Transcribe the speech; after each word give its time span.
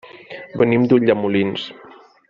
Venim 0.61 0.89
d'Ulldemolins. 0.93 1.69